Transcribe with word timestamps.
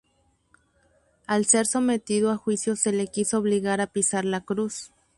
Al 1.27 1.45
ser 1.45 1.67
sometido 1.67 2.31
a 2.31 2.35
juicio 2.35 2.75
se 2.75 2.91
le 2.91 3.05
quiso 3.05 3.37
obligar 3.37 3.81
a 3.81 3.85
pisar 3.85 4.25
la 4.25 4.41
cruz. 4.41 4.91